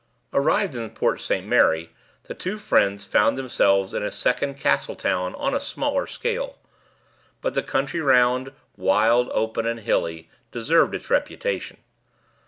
Arrived 0.33 0.73
in 0.73 0.89
Port 0.89 1.21
St. 1.21 1.45
Mary, 1.45 1.91
the 2.23 2.33
two 2.33 2.57
friends 2.57 3.05
found 3.05 3.37
themselves 3.37 3.93
in 3.93 4.01
a 4.01 4.09
second 4.09 4.55
Castletown 4.57 5.35
on 5.35 5.53
a 5.53 5.59
smaller 5.59 6.07
scale. 6.07 6.57
But 7.39 7.53
the 7.53 7.61
country 7.61 8.01
round, 8.01 8.51
wild, 8.75 9.29
open, 9.31 9.67
and 9.67 9.79
hilly, 9.81 10.27
deserved 10.51 10.95
its 10.95 11.11
reputation. 11.11 11.77